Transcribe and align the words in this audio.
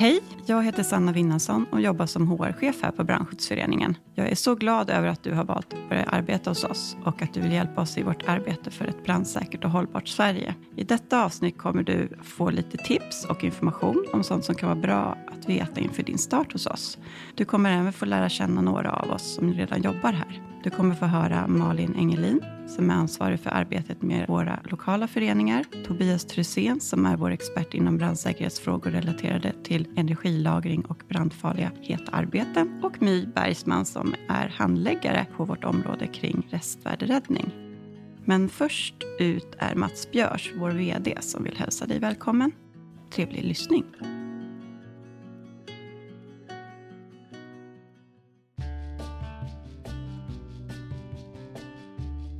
Hej, 0.00 0.20
jag 0.50 0.64
heter 0.64 0.82
Sanna 0.82 1.12
Winnansson 1.12 1.66
och 1.70 1.80
jobbar 1.80 2.06
som 2.06 2.28
HR-chef 2.28 2.82
här 2.82 2.90
på 2.90 3.04
Brandskyddsföreningen. 3.04 3.96
Jag 4.14 4.28
är 4.28 4.34
så 4.34 4.54
glad 4.54 4.90
över 4.90 5.08
att 5.08 5.22
du 5.22 5.34
har 5.34 5.44
valt 5.44 5.72
att 5.72 5.88
börja 5.88 6.04
arbeta 6.04 6.50
hos 6.50 6.64
oss 6.64 6.96
och 7.04 7.22
att 7.22 7.34
du 7.34 7.40
vill 7.40 7.52
hjälpa 7.52 7.80
oss 7.80 7.98
i 7.98 8.02
vårt 8.02 8.28
arbete 8.28 8.70
för 8.70 8.84
ett 8.84 9.04
brandsäkert 9.04 9.64
och 9.64 9.70
hållbart 9.70 10.08
Sverige. 10.08 10.54
I 10.76 10.84
detta 10.84 11.24
avsnitt 11.24 11.58
kommer 11.58 11.82
du 11.82 12.08
få 12.22 12.50
lite 12.50 12.76
tips 12.76 13.24
och 13.24 13.44
information 13.44 14.06
om 14.12 14.22
sånt 14.22 14.44
som 14.44 14.54
kan 14.54 14.68
vara 14.68 14.80
bra 14.80 15.18
att 15.26 15.48
veta 15.48 15.80
inför 15.80 16.02
din 16.02 16.18
start 16.18 16.52
hos 16.52 16.66
oss. 16.66 16.98
Du 17.34 17.44
kommer 17.44 17.78
även 17.78 17.92
få 17.92 18.04
lära 18.04 18.28
känna 18.28 18.60
några 18.60 18.92
av 18.92 19.10
oss 19.10 19.34
som 19.34 19.52
redan 19.52 19.82
jobbar 19.82 20.12
här. 20.12 20.42
Du 20.64 20.70
kommer 20.70 20.94
få 20.94 21.06
höra 21.06 21.46
Malin 21.46 21.94
Engelin 21.98 22.40
som 22.70 22.90
är 22.90 22.94
ansvarig 22.94 23.40
för 23.40 23.50
arbetet 23.50 24.02
med 24.02 24.28
våra 24.28 24.60
lokala 24.64 25.08
föreningar. 25.08 25.64
Tobias 25.86 26.24
Trusén 26.24 26.80
som 26.80 27.06
är 27.06 27.16
vår 27.16 27.30
expert 27.30 27.74
inom 27.74 27.98
brandsäkerhetsfrågor 27.98 28.90
relaterade 28.90 29.52
till 29.64 29.88
energi 29.96 30.39
lagring 30.42 30.84
och 30.84 31.02
brandfarliga 31.08 31.72
heta 31.80 32.12
arbeten. 32.12 32.80
Och 32.82 33.02
My 33.02 33.26
Bergsman 33.26 33.86
som 33.86 34.14
är 34.28 34.48
handläggare 34.48 35.26
på 35.36 35.44
vårt 35.44 35.64
område 35.64 36.06
kring 36.06 36.46
restvärderäddning. 36.50 37.52
Men 38.24 38.48
först 38.48 38.94
ut 39.18 39.54
är 39.58 39.74
Mats 39.74 40.10
Björs, 40.10 40.52
vår 40.56 40.70
VD, 40.70 41.16
som 41.20 41.44
vill 41.44 41.56
hälsa 41.56 41.86
dig 41.86 41.98
välkommen. 41.98 42.52
Trevlig 43.10 43.44
lyssning. 43.44 43.84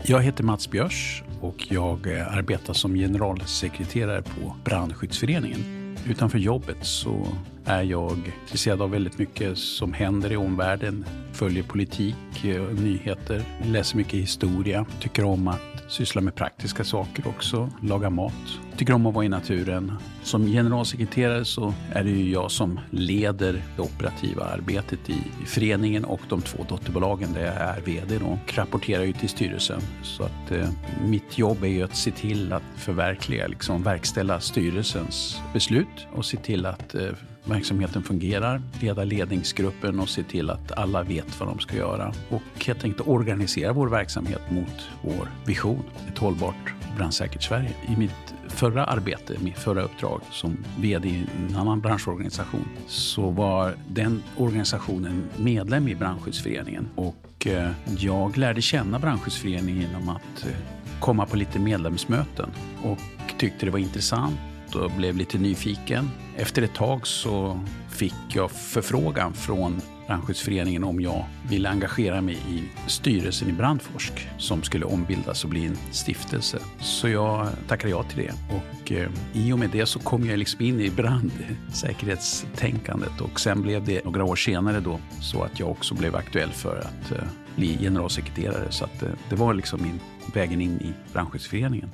Jag 0.04 0.22
heter 0.22 0.44
Mats 0.44 0.70
Björs 0.70 1.22
och 1.40 1.72
jag 1.72 2.08
arbetar 2.08 2.72
som 2.72 2.94
generalsekreterare 2.94 4.22
på 4.22 4.56
Brandskyddsföreningen. 4.64 5.60
Utanför 6.08 6.38
jobbet 6.38 6.76
så 6.86 7.26
är 7.70 7.82
jag 7.82 8.32
intresserad 8.42 8.82
av 8.82 8.90
väldigt 8.90 9.18
mycket 9.18 9.58
som 9.58 9.92
händer 9.92 10.32
i 10.32 10.36
omvärlden. 10.36 11.04
Följer 11.32 11.62
politik, 11.62 12.44
eh, 12.44 12.62
nyheter, 12.62 13.42
läser 13.64 13.96
mycket 13.96 14.14
historia. 14.14 14.86
Tycker 15.00 15.24
om 15.24 15.48
att 15.48 15.84
syssla 15.88 16.20
med 16.20 16.34
praktiska 16.34 16.84
saker 16.84 17.28
också, 17.28 17.70
laga 17.82 18.10
mat. 18.10 18.32
Tycker 18.76 18.92
om 18.92 19.06
att 19.06 19.14
vara 19.14 19.24
i 19.24 19.28
naturen. 19.28 19.92
Som 20.22 20.46
generalsekreterare 20.46 21.44
så 21.44 21.74
är 21.92 22.04
det 22.04 22.10
ju 22.10 22.30
jag 22.30 22.50
som 22.50 22.80
leder 22.90 23.62
det 23.76 23.82
operativa 23.82 24.44
arbetet 24.44 25.10
i 25.10 25.22
föreningen 25.46 26.04
och 26.04 26.20
de 26.28 26.42
två 26.42 26.66
dotterbolagen 26.68 27.32
där 27.32 27.44
jag 27.44 27.54
är 27.54 27.80
VD 27.80 28.18
då. 28.18 28.38
Rapporterar 28.54 29.04
ju 29.04 29.12
till 29.12 29.28
styrelsen. 29.28 29.80
Så 30.02 30.22
att 30.22 30.50
eh, 30.50 30.68
mitt 31.06 31.38
jobb 31.38 31.64
är 31.64 31.68
ju 31.68 31.82
att 31.82 31.96
se 31.96 32.10
till 32.10 32.52
att 32.52 32.62
förverkliga, 32.76 33.46
liksom 33.46 33.82
verkställa 33.82 34.40
styrelsens 34.40 35.40
beslut 35.52 36.06
och 36.12 36.24
se 36.24 36.36
till 36.36 36.66
att 36.66 36.94
eh, 36.94 37.02
verksamheten 37.44 38.02
fungerar, 38.02 38.62
leda 38.80 39.04
ledningsgruppen 39.04 40.00
och 40.00 40.08
se 40.08 40.22
till 40.22 40.50
att 40.50 40.72
alla 40.72 41.02
vet 41.02 41.40
vad 41.40 41.48
de 41.48 41.58
ska 41.58 41.76
göra. 41.76 42.12
Och 42.28 42.64
helt 42.66 42.84
enkelt 42.84 43.08
organisera 43.08 43.72
vår 43.72 43.88
verksamhet 43.88 44.40
mot 44.50 44.88
vår 45.02 45.28
vision, 45.46 45.82
ett 46.08 46.18
hållbart 46.18 46.74
brandsäkert 46.96 47.42
Sverige. 47.42 47.74
I 47.88 47.96
mitt 47.96 48.34
förra 48.48 48.84
arbete, 48.84 49.36
mitt 49.40 49.58
förra 49.58 49.82
uppdrag 49.82 50.20
som 50.30 50.56
VD 50.78 51.08
i 51.08 51.26
en 51.48 51.56
annan 51.56 51.80
branschorganisation 51.80 52.68
så 52.86 53.30
var 53.30 53.74
den 53.88 54.22
organisationen 54.36 55.24
medlem 55.36 55.88
i 55.88 55.94
Brandskyddsföreningen 55.94 56.88
och 56.94 57.46
eh, 57.46 57.70
jag 57.98 58.36
lärde 58.36 58.62
känna 58.62 58.98
Brandskyddsföreningen 58.98 59.80
genom 59.80 60.08
att 60.08 60.46
eh, 60.46 60.52
komma 61.00 61.26
på 61.26 61.36
lite 61.36 61.58
medlemsmöten 61.58 62.50
och 62.82 62.98
tyckte 63.38 63.66
det 63.66 63.72
var 63.72 63.78
intressant 63.78 64.40
och 64.74 64.90
blev 64.90 65.16
lite 65.16 65.38
nyfiken. 65.38 66.10
Efter 66.36 66.62
ett 66.62 66.74
tag 66.74 67.06
så 67.06 67.60
fick 67.88 68.14
jag 68.28 68.50
förfrågan 68.50 69.32
från 69.32 69.80
Brandskyddsföreningen 70.06 70.84
om 70.84 71.00
jag 71.00 71.24
ville 71.48 71.68
engagera 71.68 72.20
mig 72.20 72.34
i 72.34 72.62
styrelsen 72.86 73.48
i 73.48 73.52
Brandforsk 73.52 74.28
som 74.38 74.62
skulle 74.62 74.84
ombildas 74.84 75.44
och 75.44 75.50
bli 75.50 75.66
en 75.66 75.76
stiftelse. 75.90 76.58
Så 76.80 77.08
jag 77.08 77.48
tackade 77.68 77.90
ja 77.90 78.02
till 78.02 78.18
det 78.18 78.32
och 78.56 78.92
eh, 78.92 79.10
i 79.32 79.52
och 79.52 79.58
med 79.58 79.70
det 79.70 79.86
så 79.86 79.98
kom 79.98 80.26
jag 80.26 80.38
liksom 80.38 80.64
in 80.64 80.80
i 80.80 80.90
brandsäkerhetstänkandet 80.90 83.20
och 83.20 83.40
sen 83.40 83.62
blev 83.62 83.84
det 83.84 84.04
några 84.04 84.24
år 84.24 84.36
senare 84.36 84.80
då 84.80 85.00
så 85.20 85.42
att 85.42 85.60
jag 85.60 85.70
också 85.70 85.94
blev 85.94 86.16
aktuell 86.16 86.50
för 86.50 86.78
att 86.78 87.12
eh, 87.12 87.18
bli 87.56 87.78
generalsekreterare. 87.78 88.70
Så 88.70 88.84
att, 88.84 89.02
eh, 89.02 89.08
det 89.28 89.36
var 89.36 89.54
liksom 89.54 89.82
min 89.82 90.00
vägen 90.34 90.60
in 90.60 90.80
i 90.80 90.94
Brandskyddsföreningen. 91.12 91.90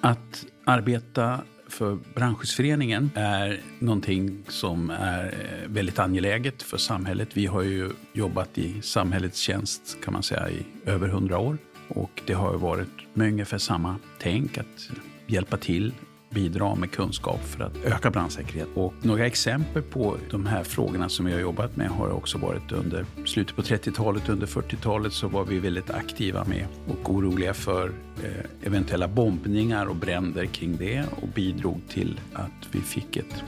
Att 0.00 0.46
arbeta 0.64 1.40
för 1.68 1.98
Brandskyddsföreningen 2.14 3.10
är 3.14 3.60
någonting 3.78 4.44
som 4.48 4.90
är 4.90 5.24
eh, 5.24 5.68
väldigt 5.68 5.98
angeläget 5.98 6.62
för 6.62 6.76
samhället. 6.76 7.28
Vi 7.32 7.46
har 7.46 7.62
ju 7.62 7.90
jobbat 8.12 8.58
i 8.58 8.82
samhällets 8.82 9.38
tjänst 9.38 9.98
kan 10.04 10.12
man 10.12 10.22
säga 10.22 10.50
i 10.50 10.66
över 10.84 11.08
hundra 11.08 11.38
år 11.38 11.58
och 11.88 12.22
det 12.26 12.32
har 12.32 12.58
varit 12.58 13.14
med 13.14 13.28
ungefär 13.28 13.58
samma 13.58 13.96
tänk 14.18 14.58
att 14.58 14.90
hjälpa 15.26 15.56
till 15.56 15.92
bidra 16.30 16.74
med 16.74 16.90
kunskap 16.90 17.44
för 17.44 17.64
att 17.64 17.76
öka 17.84 18.10
brandsäkerhet. 18.10 18.68
Och 18.74 18.94
några 19.02 19.26
exempel 19.26 19.82
på 19.82 20.16
de 20.30 20.46
här 20.46 20.64
frågorna 20.64 21.08
som 21.08 21.26
vi 21.26 21.32
har 21.32 21.40
jobbat 21.40 21.76
med 21.76 21.88
har 21.88 22.08
också 22.08 22.38
varit 22.38 22.72
under 22.72 23.06
slutet 23.24 23.56
på 23.56 23.62
30-talet, 23.62 24.28
under 24.28 24.46
40-talet 24.46 25.12
så 25.12 25.28
var 25.28 25.44
vi 25.44 25.58
väldigt 25.58 25.90
aktiva 25.90 26.44
med 26.44 26.66
och 26.88 27.10
oroliga 27.10 27.54
för 27.54 27.92
eh, 28.24 28.66
eventuella 28.66 29.08
bombningar 29.08 29.86
och 29.86 29.96
bränder 29.96 30.46
kring 30.46 30.76
det 30.76 31.04
och 31.22 31.28
bidrog 31.28 31.80
till 31.88 32.20
att 32.32 32.68
vi 32.72 32.80
fick 32.80 33.16
ett 33.16 33.42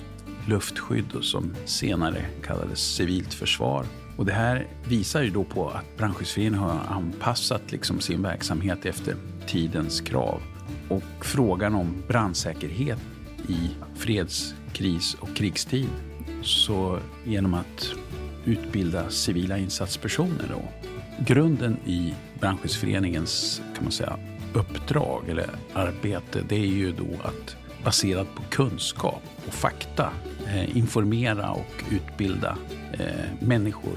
luftskydd 0.47 1.17
som 1.21 1.55
senare 1.65 2.25
kallades 2.43 2.95
civilt 2.95 3.35
försvar. 3.35 3.85
Och 4.17 4.27
det 4.27 4.33
här 4.33 4.67
visar 4.89 5.23
ju 5.23 5.31
då 5.31 5.45
på 5.45 5.69
att 5.69 5.97
Brandskyddsföreningen 5.99 6.59
har 6.59 6.81
anpassat 6.89 7.73
liksom 7.73 8.01
sin 8.01 8.23
verksamhet 8.23 8.87
efter 8.87 9.15
tidens 9.47 10.01
krav 10.01 10.43
och 10.91 11.25
frågan 11.25 11.75
om 11.75 12.03
brandsäkerhet 12.09 12.99
i 13.49 13.71
freds-, 13.97 14.55
kris 14.73 15.17
och 15.21 15.37
krigstid. 15.37 15.89
Så 16.43 16.99
genom 17.25 17.55
att 17.55 17.91
utbilda 18.45 19.11
civila 19.11 19.59
insatspersoner 19.59 20.45
då. 20.51 20.63
Grunden 21.25 21.77
i 21.87 22.15
Brandskyddsföreningens 22.41 23.63
kan 23.75 23.85
man 23.85 23.93
säga, 23.93 24.19
uppdrag 24.55 25.29
eller 25.29 25.51
arbete 25.73 26.43
det 26.49 26.57
är 26.57 26.67
ju 26.67 26.93
då 26.93 27.09
att 27.23 27.57
baserat 27.85 28.35
på 28.35 28.43
kunskap 28.43 29.23
och 29.47 29.55
fakta 29.55 30.11
eh, 30.47 30.77
informera 30.77 31.51
och 31.51 31.85
utbilda 31.91 32.59
eh, 32.93 33.07
människor, 33.41 33.97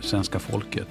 svenska 0.00 0.38
folket 0.38 0.88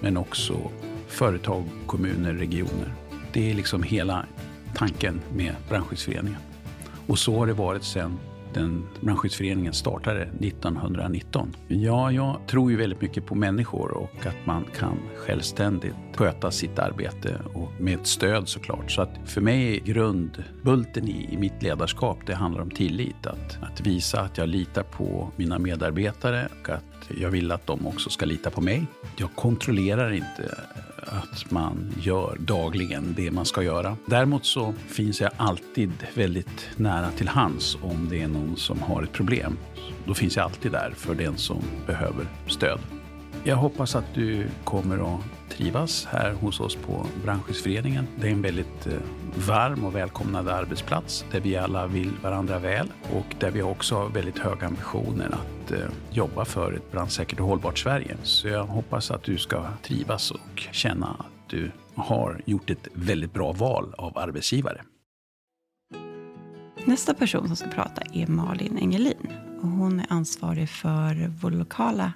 men 0.00 0.16
också 0.16 0.70
företag, 1.08 1.64
kommuner, 1.86 2.34
regioner. 2.34 2.94
Det 3.32 3.50
är 3.50 3.54
liksom 3.54 3.82
hela 3.82 4.26
tanken 4.74 5.20
med 5.34 5.54
Brandskyddsföreningen. 5.68 6.40
Och 7.06 7.18
så 7.18 7.38
har 7.38 7.46
det 7.46 7.52
varit 7.52 7.84
sedan 7.84 8.18
den 8.54 8.86
brandskyddsföreningen 9.00 9.72
startade 9.72 10.22
1919. 10.22 11.56
Ja, 11.68 12.12
jag 12.12 12.40
tror 12.46 12.70
ju 12.70 12.76
väldigt 12.76 13.00
mycket 13.00 13.26
på 13.26 13.34
människor 13.34 13.90
och 13.90 14.26
att 14.26 14.46
man 14.46 14.64
kan 14.78 14.98
självständigt 15.16 15.94
sköta 16.14 16.50
sitt 16.50 16.78
arbete 16.78 17.40
och 17.54 17.72
med 17.78 18.06
stöd 18.06 18.48
såklart. 18.48 18.90
Så 18.90 19.02
att 19.02 19.10
för 19.24 19.40
mig 19.40 19.76
är 19.76 19.80
grundbulten 19.80 21.08
i, 21.08 21.28
i 21.30 21.36
mitt 21.36 21.62
ledarskap, 21.62 22.18
det 22.26 22.34
handlar 22.34 22.62
om 22.62 22.70
tillit. 22.70 23.26
Att, 23.26 23.58
att 23.62 23.80
visa 23.80 24.20
att 24.20 24.38
jag 24.38 24.48
litar 24.48 24.82
på 24.82 25.30
mina 25.36 25.58
medarbetare 25.58 26.48
och 26.60 26.68
att 26.68 27.10
jag 27.20 27.30
vill 27.30 27.52
att 27.52 27.66
de 27.66 27.86
också 27.86 28.10
ska 28.10 28.26
lita 28.26 28.50
på 28.50 28.60
mig. 28.60 28.86
Jag 29.16 29.34
kontrollerar 29.34 30.12
inte 30.12 30.54
att 31.06 31.50
man 31.50 31.92
gör 32.00 32.36
dagligen 32.40 33.14
det 33.16 33.30
man 33.30 33.44
ska 33.44 33.62
göra. 33.62 33.96
Däremot 34.06 34.44
så 34.44 34.74
finns 34.86 35.20
jag 35.20 35.30
alltid 35.36 35.92
väldigt 36.14 36.68
nära 36.76 37.10
till 37.10 37.28
hands 37.28 37.78
om 37.82 38.08
det 38.10 38.22
är 38.22 38.28
någon 38.28 38.56
som 38.56 38.82
har 38.82 39.02
ett 39.02 39.12
problem. 39.12 39.58
Då 40.06 40.14
finns 40.14 40.36
jag 40.36 40.44
alltid 40.44 40.72
där 40.72 40.92
för 40.96 41.14
den 41.14 41.36
som 41.36 41.62
behöver 41.86 42.26
stöd. 42.46 42.80
Jag 43.44 43.56
hoppas 43.56 43.96
att 43.96 44.14
du 44.14 44.46
kommer 44.64 45.14
att 45.14 45.20
trivas 45.48 46.04
här 46.04 46.32
hos 46.32 46.60
oss 46.60 46.76
på 46.76 47.06
Brandskyddsföreningen. 47.24 48.06
Det 48.20 48.26
är 48.26 48.32
en 48.32 48.42
väldigt 48.42 48.86
eh, 48.86 48.92
varm 49.46 49.84
och 49.84 49.96
välkomnande 49.96 50.54
arbetsplats 50.54 51.24
där 51.30 51.40
vi 51.40 51.56
alla 51.56 51.86
vill 51.86 52.12
varandra 52.22 52.58
väl 52.58 52.92
och 53.12 53.34
där 53.40 53.50
vi 53.50 53.62
också 53.62 53.94
har 53.94 54.08
väldigt 54.08 54.38
höga 54.38 54.66
ambitioner 54.66 55.26
att 55.26 55.72
eh, 55.72 55.78
jobba 56.10 56.44
för 56.44 56.72
ett 56.72 56.92
brandsäkert 56.92 57.40
och 57.40 57.46
hållbart 57.46 57.78
Sverige. 57.78 58.16
Så 58.22 58.48
jag 58.48 58.64
hoppas 58.64 59.10
att 59.10 59.22
du 59.22 59.38
ska 59.38 59.66
trivas 59.82 60.30
och 60.30 60.68
känna 60.72 61.06
att 61.06 61.50
du 61.50 61.70
har 61.94 62.40
gjort 62.44 62.70
ett 62.70 62.88
väldigt 62.92 63.32
bra 63.32 63.52
val 63.52 63.94
av 63.98 64.18
arbetsgivare. 64.18 64.82
Nästa 66.84 67.14
person 67.14 67.46
som 67.46 67.56
ska 67.56 67.68
prata 67.68 68.02
är 68.12 68.26
Malin 68.26 68.78
Engelin. 68.78 69.28
Och 69.62 69.68
hon 69.68 70.00
är 70.00 70.06
ansvarig 70.08 70.68
för 70.68 71.30
vår 71.40 71.50
lokala 71.50 72.12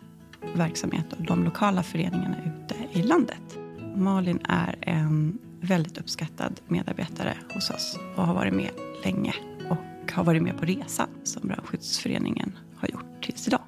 verksamhet 0.54 1.12
och 1.12 1.22
de 1.26 1.44
lokala 1.44 1.82
föreningarna 1.82 2.36
ute 2.38 2.98
i 2.98 3.02
landet. 3.02 3.58
Malin 3.96 4.40
är 4.48 4.78
en 4.80 5.38
väldigt 5.60 5.98
uppskattad 5.98 6.60
medarbetare 6.68 7.36
hos 7.54 7.70
oss 7.70 7.98
och 8.16 8.26
har 8.26 8.34
varit 8.34 8.54
med 8.54 8.70
länge 9.04 9.34
och 9.70 10.12
har 10.12 10.24
varit 10.24 10.42
med 10.42 10.58
på 10.58 10.64
resan 10.64 11.08
som 11.24 11.48
Brandskyddsföreningen 11.48 12.58
har 12.76 12.88
gjort 12.88 13.22
tills 13.24 13.48
idag. 13.48 13.60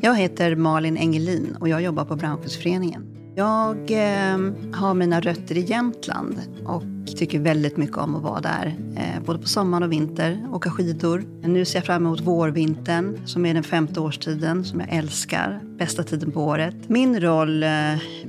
Jag 0.00 0.16
heter 0.16 0.56
Malin 0.56 0.96
Engelin 0.96 1.56
och 1.60 1.68
jag 1.68 1.82
jobbar 1.82 2.04
på 2.04 2.16
Brandskyddsföreningen. 2.16 3.18
Jag 3.36 3.90
eh, 3.90 4.38
har 4.74 4.94
mina 4.94 5.20
rötter 5.20 5.58
i 5.58 5.60
Jämtland 5.60 6.40
och 6.64 6.82
tycker 7.16 7.38
väldigt 7.38 7.76
mycket 7.76 7.96
om 7.96 8.16
att 8.16 8.22
vara 8.22 8.40
där. 8.40 8.76
Eh, 8.96 9.22
både 9.24 9.38
på 9.38 9.48
sommaren 9.48 9.82
och 9.82 9.92
vinter, 9.92 10.48
åka 10.52 10.70
skidor. 10.70 11.24
Nu 11.42 11.64
ser 11.64 11.78
jag 11.78 11.86
fram 11.86 12.06
emot 12.06 12.20
vårvintern 12.20 13.26
som 13.26 13.46
är 13.46 13.54
den 13.54 13.62
femte 13.62 14.00
årstiden 14.00 14.64
som 14.64 14.80
jag 14.80 14.88
älskar. 14.92 15.60
Bästa 15.78 16.02
tiden 16.02 16.32
på 16.32 16.44
året. 16.44 16.74
Min 16.86 17.20
roll 17.20 17.62
eh, 17.62 17.70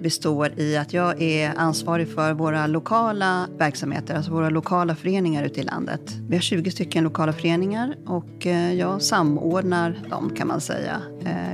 består 0.02 0.60
i 0.60 0.78
att 0.78 0.94
jag 0.94 1.22
är 1.22 1.54
ansvarig 1.58 2.14
för 2.14 2.34
våra 2.34 2.68
lokala 2.68 3.48
verksamheter, 3.58 4.16
alltså 4.16 4.32
våra 4.32 4.50
lokala 4.50 4.96
föreningar 4.96 5.44
ute 5.44 5.60
i 5.60 5.64
landet. 5.64 6.02
Vi 6.30 6.36
har 6.36 6.42
20 6.42 6.72
stycken 6.72 7.04
lokala 7.04 7.34
föreningar 7.34 7.96
och 8.06 8.48
eh, 8.48 8.74
jag 8.74 9.02
samordnar 9.02 10.00
dem 10.10 10.32
kan 10.38 10.48
man 10.48 10.62
säga. 10.62 11.02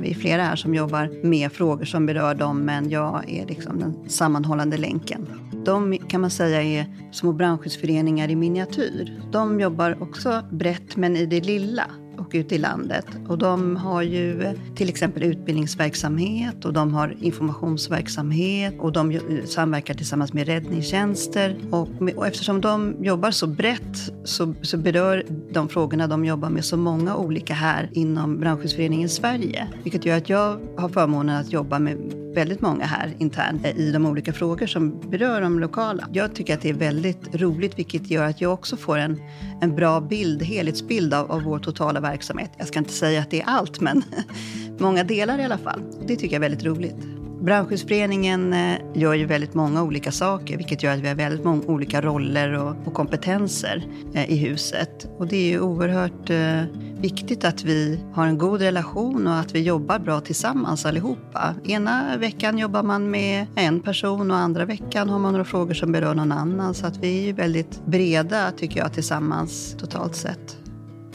Vi 0.02 0.12
är 0.12 0.16
flera 0.16 0.44
här 0.44 0.56
som 0.56 0.76
jobbar 0.76 1.26
med 1.28 1.52
frågor 1.52 1.86
som 1.86 2.06
berör 2.06 2.36
dem 2.36 2.60
men 2.60 2.90
jag 2.90 3.24
är 3.28 3.46
liksom 3.46 3.80
den 3.80 4.10
sammanhållande 4.10 4.78
länken. 4.78 5.28
De 5.66 5.98
kan 5.98 6.22
man 6.22 6.30
säga 6.30 6.64
är 6.64 6.86
små 7.16 7.34
brandskyddsföreningar 7.34 8.30
i 8.30 8.36
miniatyr. 8.36 9.22
De 9.32 9.60
jobbar 9.60 9.98
också 10.04 10.42
brett 10.52 10.96
men 10.96 11.16
i 11.16 11.26
det 11.26 11.42
lilla 11.42 11.86
och 12.18 12.32
ute 12.34 12.56
i 12.56 12.58
landet. 12.58 13.06
Och 13.28 13.38
de 13.38 13.76
har 13.76 14.02
ju 14.02 14.54
till 14.76 14.90
exempel 14.90 15.24
utbildningsverksamhet 15.24 16.66
och 16.66 16.74
de 16.74 16.94
har 16.94 17.16
informationsverksamhet 17.22 18.76
och 18.80 18.92
de 18.92 19.20
samverkar 19.46 19.94
tillsammans 19.94 20.34
med 20.34 20.46
räddningstjänster. 20.46 21.58
Och, 21.72 22.02
med, 22.02 22.16
och 22.16 22.28
eftersom 22.28 22.62
de 22.62 22.96
jobbar 23.00 23.32
så 23.32 23.48
brett 23.48 24.12
så, 24.24 24.54
så, 24.62 24.78
berör 24.78 25.24
de 25.52 25.70
frågorna 25.70 26.08
de 26.08 26.26
jobbar 26.26 26.50
med 26.50 26.66
så 26.66 26.78
många 26.78 27.16
olika 27.16 27.54
här 27.54 27.90
inom 27.94 28.40
Brandskyddsföreningen 28.40 29.10
Sverige. 29.10 29.68
Vilket 29.84 30.06
gör 30.06 30.18
att 30.18 30.30
jag 30.30 30.60
har 30.78 30.90
förmånen 30.90 31.36
att 31.36 31.54
jobba 31.54 31.80
med 31.80 32.25
väldigt 32.36 32.62
många 32.62 32.86
här 32.86 33.14
internt 33.18 33.66
i 33.66 33.92
de 33.92 34.06
olika 34.06 34.34
frågor 34.34 34.68
som 34.68 35.00
berör 35.10 35.42
de 35.42 35.60
lokala. 35.60 36.08
Jag 36.14 36.36
tycker 36.36 36.54
att 36.54 36.62
det 36.62 36.70
är 36.70 36.74
väldigt 36.74 37.36
roligt 37.36 37.78
vilket 37.80 38.12
gör 38.12 38.26
att 38.26 38.42
jag 38.42 38.54
också 38.54 38.78
får 38.78 38.98
en, 38.98 39.22
en 39.62 39.76
bra 39.76 40.02
bild, 40.02 40.44
helhetsbild 40.44 41.14
av, 41.14 41.32
av 41.32 41.42
vår 41.42 41.60
totala 41.60 42.00
verksamhet. 42.00 42.52
Jag 42.58 42.68
ska 42.68 42.80
inte 42.80 42.94
säga 42.94 43.22
att 43.22 43.32
det 43.32 43.42
är 43.42 43.46
allt, 43.46 43.82
men 43.82 44.04
många 44.80 45.04
delar 45.04 45.40
i 45.40 45.44
alla 45.44 45.58
fall. 45.58 45.82
Det 46.08 46.16
tycker 46.16 46.36
jag 46.36 46.46
är 46.46 46.50
väldigt 46.50 46.66
roligt. 46.66 47.15
Brandskyddsföreningen 47.46 48.54
eh, 48.54 48.78
gör 48.94 49.14
ju 49.14 49.26
väldigt 49.26 49.54
många 49.54 49.84
olika 49.84 50.12
saker, 50.12 50.58
vilket 50.58 50.84
gör 50.84 50.94
att 50.94 51.00
vi 51.00 51.08
har 51.08 51.16
väldigt 51.16 51.46
många 51.46 51.64
olika 51.66 52.02
roller 52.02 52.54
och, 52.54 52.76
och 52.86 52.94
kompetenser 52.94 53.88
eh, 54.14 54.32
i 54.32 54.38
huset. 54.38 55.08
Och 55.18 55.28
det 55.28 55.36
är 55.36 55.48
ju 55.48 55.60
oerhört 55.60 56.30
eh, 56.30 56.62
viktigt 57.00 57.46
att 57.46 57.64
vi 57.64 58.00
har 58.14 58.28
en 58.28 58.38
god 58.38 58.62
relation 58.62 59.28
och 59.28 59.36
att 59.36 59.56
vi 59.56 59.62
jobbar 59.62 60.00
bra 60.00 60.20
tillsammans 60.20 60.86
allihopa. 60.86 61.56
Ena 61.64 62.18
veckan 62.18 62.58
jobbar 62.58 62.84
man 62.84 63.12
med 63.12 63.48
en 63.56 63.80
person 63.80 64.32
och 64.32 64.38
andra 64.38 64.66
veckan 64.66 65.10
har 65.10 65.20
man 65.20 65.32
några 65.32 65.46
frågor 65.46 65.74
som 65.74 65.92
berör 65.92 66.16
någon 66.16 66.32
annan. 66.32 66.74
Så 66.74 66.88
att 66.88 66.98
vi 66.98 67.20
är 67.20 67.26
ju 67.26 67.34
väldigt 67.34 67.86
breda, 67.86 68.52
tycker 68.52 68.80
jag, 68.80 68.94
tillsammans 68.94 69.76
totalt 69.80 70.16
sett. 70.16 70.65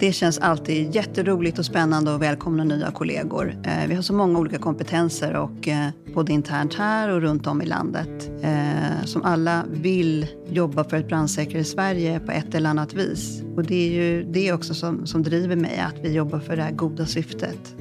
Det 0.01 0.13
känns 0.13 0.39
alltid 0.39 0.95
jätteroligt 0.95 1.59
och 1.59 1.65
spännande 1.65 2.15
att 2.15 2.21
välkomna 2.21 2.65
nya 2.65 2.91
kollegor. 2.91 3.55
Eh, 3.65 3.89
vi 3.89 3.95
har 3.95 4.03
så 4.03 4.13
många 4.13 4.39
olika 4.39 4.59
kompetenser, 4.59 5.37
och, 5.37 5.69
eh, 5.69 5.89
både 6.15 6.33
internt 6.33 6.75
här 6.75 7.09
och 7.09 7.21
runt 7.21 7.47
om 7.47 7.63
i 7.63 7.67
landet, 7.67 8.31
eh, 8.43 9.05
som 9.05 9.23
alla 9.23 9.65
vill 9.71 10.27
jobba 10.49 10.85
för 10.85 10.97
ett 10.97 11.09
brandsäkrare 11.09 11.65
Sverige 11.65 12.21
på 12.21 12.33
ett 12.33 12.55
eller 12.55 12.71
annat 12.71 12.95
vis. 12.95 13.43
Och 13.57 13.65
det 13.65 13.75
är 13.75 13.93
ju 13.93 14.25
det 14.33 14.53
också 14.53 14.75
som, 14.75 15.07
som 15.07 15.23
driver 15.23 15.57
mig, 15.57 15.79
att 15.79 16.05
vi 16.05 16.13
jobbar 16.13 16.39
för 16.41 16.57
det 16.57 16.63
här 16.63 16.73
goda 16.73 17.07
syftet 17.07 17.75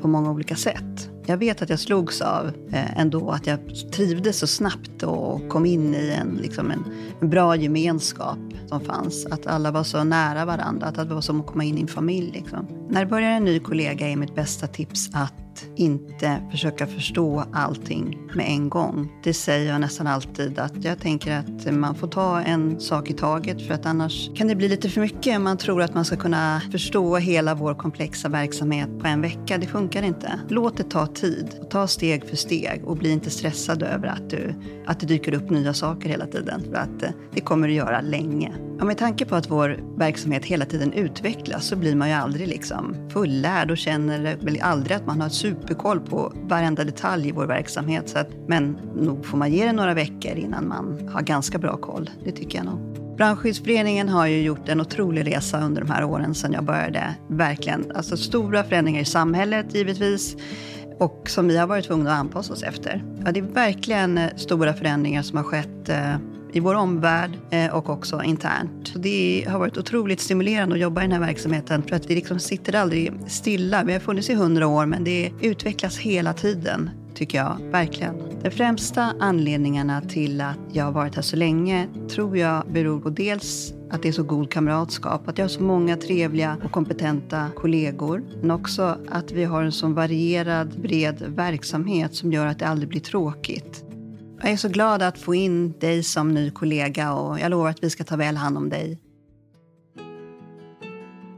på 0.00 0.08
många 0.08 0.30
olika 0.30 0.56
sätt. 0.56 1.10
Jag 1.26 1.36
vet 1.36 1.62
att 1.62 1.70
jag 1.70 1.80
slogs 1.80 2.20
av 2.20 2.50
ändå 2.96 3.30
att 3.30 3.46
jag 3.46 3.58
trivdes 3.92 4.38
så 4.38 4.46
snabbt 4.46 5.02
och 5.02 5.48
kom 5.48 5.66
in 5.66 5.94
i 5.94 6.16
en, 6.20 6.38
liksom 6.42 6.70
en, 6.70 6.84
en, 7.20 7.30
bra 7.30 7.56
gemenskap 7.56 8.38
som 8.74 8.94
fanns. 8.94 9.26
Att 9.26 9.46
alla 9.46 9.70
var 9.70 9.82
så 9.84 10.04
nära 10.04 10.44
varandra, 10.44 10.86
att 10.86 10.94
det 10.94 11.04
var 11.04 11.20
som 11.20 11.40
att 11.40 11.46
komma 11.46 11.64
in 11.64 11.78
i 11.78 11.80
en 11.80 11.88
familj. 11.88 12.30
Liksom. 12.30 12.66
När 12.88 13.00
det 13.00 13.10
börjar 13.10 13.30
en 13.30 13.44
ny 13.44 13.60
kollega 13.60 14.08
är 14.08 14.16
mitt 14.16 14.34
bästa 14.34 14.66
tips 14.66 15.10
att 15.12 15.43
inte 15.76 16.42
försöka 16.50 16.86
förstå 16.86 17.44
allting 17.52 18.18
med 18.34 18.46
en 18.48 18.68
gång. 18.68 19.12
Det 19.22 19.34
säger 19.34 19.72
jag 19.72 19.80
nästan 19.80 20.06
alltid 20.06 20.58
att 20.58 20.84
jag 20.84 20.98
tänker 21.00 21.38
att 21.38 21.74
man 21.74 21.94
får 21.94 22.08
ta 22.08 22.40
en 22.40 22.80
sak 22.80 23.10
i 23.10 23.12
taget 23.12 23.66
för 23.66 23.74
att 23.74 23.86
annars 23.86 24.30
kan 24.34 24.48
det 24.48 24.54
bli 24.54 24.68
lite 24.68 24.88
för 24.88 25.00
mycket. 25.00 25.40
Man 25.40 25.56
tror 25.56 25.82
att 25.82 25.94
man 25.94 26.04
ska 26.04 26.16
kunna 26.16 26.60
förstå 26.72 27.16
hela 27.16 27.54
vår 27.54 27.74
komplexa 27.74 28.28
verksamhet 28.28 28.88
på 29.00 29.06
en 29.06 29.20
vecka. 29.20 29.58
Det 29.58 29.66
funkar 29.66 30.02
inte. 30.02 30.40
Låt 30.48 30.76
det 30.76 30.90
ta 30.90 31.06
tid 31.06 31.46
och 31.60 31.70
ta 31.70 31.86
steg 31.86 32.28
för 32.28 32.36
steg 32.36 32.82
och 32.84 32.96
bli 32.96 33.10
inte 33.10 33.30
stressad 33.30 33.82
över 33.82 34.08
att, 34.08 34.30
du, 34.30 34.54
att 34.86 35.00
det 35.00 35.06
dyker 35.06 35.34
upp 35.34 35.50
nya 35.50 35.74
saker 35.74 36.08
hela 36.08 36.26
tiden. 36.26 36.62
För 36.70 36.74
att 36.74 37.14
det 37.34 37.40
kommer 37.40 37.68
du 37.68 37.74
göra 37.74 38.00
länge. 38.00 38.52
Och 38.80 38.86
med 38.86 38.98
tanke 38.98 39.24
på 39.24 39.34
att 39.34 39.50
vår 39.50 39.80
verksamhet 39.96 40.44
hela 40.44 40.64
tiden 40.64 40.92
utvecklas 40.92 41.66
så 41.66 41.76
blir 41.76 41.94
man 41.94 42.08
ju 42.08 42.14
aldrig 42.14 42.48
liksom 42.48 42.96
fullärd 43.10 43.70
och 43.70 43.78
känner 43.78 44.36
väl 44.36 44.60
aldrig 44.62 44.96
att 44.96 45.06
man 45.06 45.20
har 45.20 45.28
superkoll 45.28 46.00
på 46.00 46.32
varenda 46.34 46.84
detalj 46.84 47.28
i 47.28 47.32
vår 47.32 47.46
verksamhet. 47.46 48.08
Så 48.08 48.18
att, 48.18 48.28
men 48.48 48.78
nog 48.96 49.26
får 49.26 49.38
man 49.38 49.52
ge 49.52 49.66
det 49.66 49.72
några 49.72 49.94
veckor 49.94 50.36
innan 50.36 50.68
man 50.68 51.08
har 51.12 51.22
ganska 51.22 51.58
bra 51.58 51.76
koll. 51.76 52.10
Det 52.24 52.32
tycker 52.32 52.58
jag 52.58 52.66
nog. 52.66 52.94
Brandskyddsföreningen 53.16 54.08
har 54.08 54.26
ju 54.26 54.42
gjort 54.42 54.68
en 54.68 54.80
otrolig 54.80 55.26
resa 55.26 55.60
under 55.60 55.82
de 55.82 55.90
här 55.90 56.04
åren 56.04 56.34
sedan 56.34 56.52
jag 56.52 56.64
började. 56.64 57.14
Verkligen. 57.28 57.92
Alltså 57.94 58.16
stora 58.16 58.64
förändringar 58.64 59.00
i 59.00 59.04
samhället 59.04 59.74
givetvis 59.74 60.36
och 60.98 61.30
som 61.30 61.48
vi 61.48 61.56
har 61.56 61.66
varit 61.66 61.84
tvungna 61.84 62.12
att 62.12 62.20
anpassa 62.20 62.52
oss 62.52 62.62
efter. 62.62 63.04
Ja, 63.24 63.32
det 63.32 63.40
är 63.40 63.44
verkligen 63.44 64.18
eh, 64.18 64.30
stora 64.36 64.74
förändringar 64.74 65.22
som 65.22 65.36
har 65.36 65.44
skett 65.44 65.88
eh, 65.88 66.16
i 66.54 66.60
vår 66.60 66.74
omvärld 66.74 67.38
eh, 67.50 67.74
och 67.74 67.90
också 67.90 68.22
internt. 68.22 68.88
Så 68.88 68.98
det 68.98 69.46
har 69.48 69.58
varit 69.58 69.78
otroligt 69.78 70.20
stimulerande 70.20 70.74
att 70.74 70.80
jobba 70.80 71.00
i 71.00 71.04
den 71.04 71.12
här 71.12 71.20
verksamheten 71.20 71.82
för 71.82 71.96
att 71.96 72.10
vi 72.10 72.14
liksom 72.14 72.38
sitter 72.38 72.74
aldrig 72.74 73.12
stilla. 73.26 73.84
Vi 73.84 73.92
har 73.92 74.00
funnits 74.00 74.30
i 74.30 74.34
hundra 74.34 74.66
år 74.66 74.86
men 74.86 75.04
det 75.04 75.32
utvecklas 75.40 75.98
hela 75.98 76.32
tiden 76.32 76.90
tycker 77.14 77.38
jag 77.38 77.56
verkligen. 77.70 78.14
De 78.42 78.50
främsta 78.50 79.12
anledningarna 79.20 80.00
till 80.00 80.40
att 80.40 80.58
jag 80.72 80.84
har 80.84 80.92
varit 80.92 81.14
här 81.14 81.22
så 81.22 81.36
länge 81.36 81.88
tror 82.10 82.36
jag 82.38 82.62
beror 82.72 83.00
på 83.00 83.10
dels 83.10 83.74
att 83.90 84.02
det 84.02 84.08
är 84.08 84.12
så 84.12 84.22
god 84.22 84.50
kamratskap, 84.50 85.28
att 85.28 85.38
jag 85.38 85.44
har 85.44 85.48
så 85.48 85.62
många 85.62 85.96
trevliga 85.96 86.56
och 86.64 86.72
kompetenta 86.72 87.48
kollegor, 87.56 88.22
men 88.40 88.50
också 88.50 88.98
att 89.10 89.32
vi 89.32 89.44
har 89.44 89.62
en 89.62 89.72
så 89.72 89.88
varierad, 89.88 90.80
bred 90.80 91.24
verksamhet 91.28 92.14
som 92.14 92.32
gör 92.32 92.46
att 92.46 92.58
det 92.58 92.66
aldrig 92.66 92.88
blir 92.88 93.00
tråkigt. 93.00 93.84
Jag 94.44 94.52
är 94.52 94.56
så 94.56 94.68
glad 94.68 95.02
att 95.02 95.18
få 95.18 95.34
in 95.34 95.78
dig 95.78 96.02
som 96.02 96.34
ny 96.34 96.50
kollega 96.50 97.12
och 97.12 97.40
jag 97.40 97.50
lovar 97.50 97.70
att 97.70 97.84
vi 97.84 97.90
ska 97.90 98.04
ta 98.04 98.16
väl 98.16 98.36
hand 98.36 98.56
om 98.56 98.68
dig. 98.68 98.98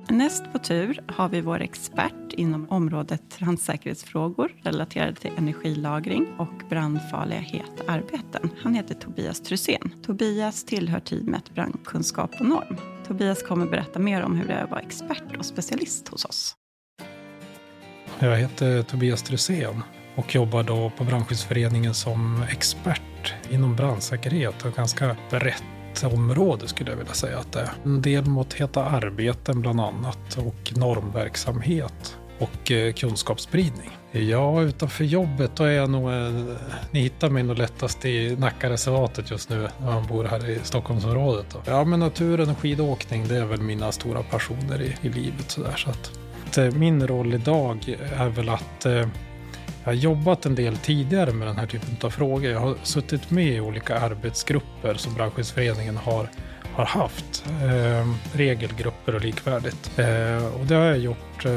Näst 0.09 0.53
på 0.53 0.59
tur 0.59 1.05
har 1.09 1.29
vi 1.29 1.41
vår 1.41 1.61
expert 1.61 2.33
inom 2.33 2.69
området 2.69 3.39
brandsäkerhetsfrågor 3.39 4.53
relaterade 4.63 5.15
till 5.15 5.31
energilagring 5.37 6.27
och 6.39 6.69
brandfarliga 6.69 7.39
heta 7.39 7.93
arbeten. 7.93 8.51
Han 8.63 8.75
heter 8.75 8.95
Tobias 8.95 9.41
Trusén. 9.41 9.93
Tobias 10.07 10.65
tillhör 10.65 11.01
teamet 11.01 11.55
Brandkunskap 11.55 12.31
och 12.41 12.47
norm. 12.47 12.77
Tobias 13.07 13.43
kommer 13.43 13.67
berätta 13.67 13.99
mer 13.99 14.23
om 14.23 14.37
hur 14.37 14.49
det 14.49 14.55
är 14.55 14.65
att 14.65 14.71
vara 14.71 14.81
expert 14.81 15.37
och 15.39 15.47
specialist 15.47 16.09
hos 16.09 16.25
oss. 16.25 16.55
Jag 18.19 18.37
heter 18.37 18.83
Tobias 18.83 19.23
Trusén 19.23 19.83
och 20.17 20.35
jobbar 20.35 20.63
då 20.63 20.91
på 20.97 21.05
Brandskyddsföreningen 21.05 21.95
som 21.95 22.43
expert 22.51 23.35
inom 23.51 23.77
brandsäkerhet 23.77 24.65
och 24.65 24.75
ganska 24.75 25.17
brett 25.31 25.63
område 26.05 26.69
skulle 26.69 26.91
jag 26.91 26.97
vilja 26.97 27.15
säga 27.15 27.39
att 27.39 27.53
det 27.53 27.61
är. 27.61 27.73
En 27.85 28.03
del 28.03 28.25
mot 28.25 28.55
heta 28.55 28.85
arbeten 28.85 29.61
bland 29.61 29.81
annat 29.81 30.39
och 30.39 30.73
normverksamhet 30.77 32.17
och 32.39 32.71
eh, 32.71 32.93
kunskapsspridning. 32.93 33.91
Ja, 34.13 34.63
utanför 34.63 35.05
jobbet 35.05 35.51
då 35.57 35.65
är 35.65 35.71
jag 35.71 35.91
nog... 35.91 36.13
Eh, 36.13 36.57
ni 36.91 37.01
hittar 37.01 37.31
mig 37.31 37.43
nog 37.43 37.59
lättast 37.59 38.05
i 38.05 38.37
Nackareservatet 38.37 39.31
just 39.31 39.51
nu 39.51 39.69
när 39.81 39.87
man 39.87 40.07
bor 40.07 40.25
här 40.25 40.51
i 40.51 40.59
Stockholmsområdet. 40.63 41.47
Då. 41.53 41.59
Ja, 41.67 41.85
men 41.85 42.01
naturen 42.01 42.51
och 42.51 42.59
skidåkning 42.59 43.29
det 43.29 43.37
är 43.37 43.45
väl 43.45 43.61
mina 43.61 43.93
stora 43.93 44.23
passioner 44.23 44.83
i, 44.83 45.07
i 45.07 45.09
livet. 45.09 45.51
Så, 45.51 45.63
där, 45.63 45.77
så 45.77 45.91
att, 45.91 46.59
eh, 46.59 46.71
min 46.71 47.07
roll 47.07 47.35
idag 47.35 47.97
är 48.17 48.29
väl 48.29 48.49
att 48.49 48.87
jag 49.87 49.93
har 49.93 49.97
jobbat 49.97 50.47
en 50.47 50.55
del 50.55 50.77
tidigare 50.77 51.33
med 51.33 51.49
den 51.49 51.57
här 51.57 51.67
typen 51.67 51.97
av 52.01 52.11
frågor. 52.11 52.51
Jag 52.51 52.61
har 52.61 52.77
suttit 52.83 53.31
med 53.31 53.47
i 53.47 53.61
olika 53.61 53.99
arbetsgrupper 53.99 54.95
som 54.95 55.15
Brandskyddsföreningen 55.15 55.97
har, 55.97 56.31
har 56.75 56.85
haft. 56.85 57.45
Eh, 57.63 58.13
regelgrupper 58.33 59.15
och 59.15 59.21
likvärdigt. 59.21 59.99
Eh, 59.99 60.47
och 60.47 60.67
det 60.67 60.75
har 60.75 60.85
jag 60.85 60.99
gjort 60.99 61.45
eh, 61.45 61.51